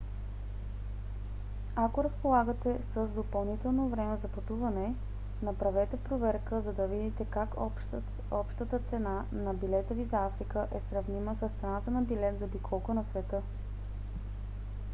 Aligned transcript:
ако 1.75 2.03
разполагате 2.03 2.79
с 2.93 3.07
допълнително 3.07 3.89
време 3.89 4.17
за 4.17 4.27
пътуване 4.27 4.95
направете 5.43 5.97
проверка 5.97 6.61
за 6.61 6.73
да 6.73 6.87
видите 6.87 7.25
как 7.29 7.49
общата 8.31 8.79
цена 8.79 9.25
на 9.31 9.53
билета 9.53 9.93
ви 9.93 10.05
за 10.05 10.25
африка 10.25 10.67
е 10.75 10.79
сравнима 10.89 11.35
с 11.35 11.49
цена 11.59 11.81
на 11.87 12.01
билет 12.01 12.39
за 12.39 12.45
обиколка 12.45 12.93
на 12.93 13.03
света 13.03 13.41